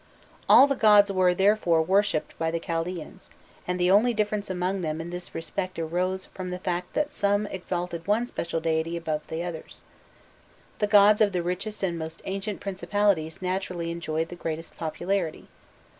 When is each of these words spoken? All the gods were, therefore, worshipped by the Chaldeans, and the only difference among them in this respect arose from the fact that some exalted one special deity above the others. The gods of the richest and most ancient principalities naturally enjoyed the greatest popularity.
All 0.49 0.65
the 0.65 0.75
gods 0.75 1.11
were, 1.11 1.35
therefore, 1.35 1.83
worshipped 1.83 2.35
by 2.39 2.49
the 2.49 2.59
Chaldeans, 2.59 3.29
and 3.67 3.79
the 3.79 3.91
only 3.91 4.15
difference 4.15 4.49
among 4.49 4.81
them 4.81 4.99
in 4.99 5.11
this 5.11 5.35
respect 5.35 5.77
arose 5.77 6.25
from 6.25 6.49
the 6.49 6.57
fact 6.57 6.93
that 6.95 7.11
some 7.11 7.45
exalted 7.45 8.07
one 8.07 8.25
special 8.25 8.59
deity 8.59 8.97
above 8.97 9.27
the 9.27 9.43
others. 9.43 9.83
The 10.79 10.87
gods 10.87 11.21
of 11.21 11.33
the 11.33 11.43
richest 11.43 11.83
and 11.83 11.99
most 11.99 12.23
ancient 12.25 12.59
principalities 12.61 13.43
naturally 13.43 13.91
enjoyed 13.91 14.29
the 14.29 14.35
greatest 14.35 14.75
popularity. 14.75 15.49